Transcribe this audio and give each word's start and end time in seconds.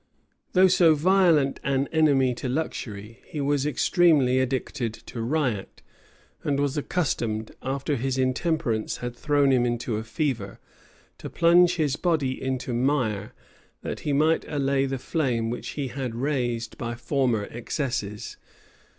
[*] 0.29 0.53
Though 0.53 0.67
so 0.67 0.95
violent 0.95 1.59
an 1.63 1.87
enemy 1.91 2.33
to 2.33 2.49
luxury, 2.49 3.21
he 3.27 3.39
was 3.39 3.67
extremely 3.67 4.39
addicted 4.39 4.95
to 4.95 5.21
riot; 5.21 5.83
and 6.43 6.59
was 6.59 6.75
accustomed, 6.75 7.51
after 7.61 7.95
his 7.95 8.17
intemperance 8.17 8.97
had 8.97 9.15
thrown 9.15 9.51
him 9.51 9.63
into 9.63 9.97
a 9.97 10.03
fever, 10.03 10.59
to 11.19 11.29
plunge 11.29 11.75
his 11.75 11.97
body 11.97 12.41
into 12.41 12.73
mire, 12.73 13.33
that 13.83 13.99
he 13.99 14.11
might 14.11 14.43
allay 14.47 14.87
the 14.87 14.97
flame 14.97 15.51
which 15.51 15.67
he 15.77 15.89
had 15.89 16.15
raised 16.15 16.79
by 16.79 16.95
former 16.95 17.43
excesses. 17.51 18.37